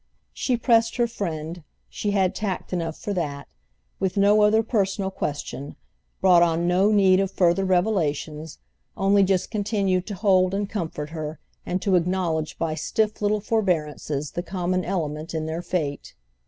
[0.33, 5.75] She pressed her friend—she had tact enough for that—with no other personal question,
[6.21, 8.57] brought on no need of further revelations,
[8.97, 14.31] only just continued to hold and comfort her and to acknowledge by stiff little forbearances
[14.31, 16.15] the common element in their fate.